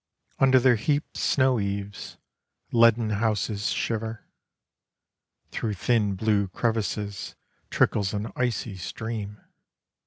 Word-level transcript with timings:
Under 0.39 0.59
their 0.59 0.77
heaped 0.77 1.15
snow 1.15 1.59
eaves, 1.59 2.17
Leaden 2.71 3.11
houses 3.11 3.69
shiver. 3.69 4.25
Through 5.51 5.75
thin 5.75 6.15
blue 6.15 6.47
crevasses, 6.47 7.35
Trickles 7.69 8.11
an 8.11 8.31
icy 8.35 8.77
stream. 8.77 9.39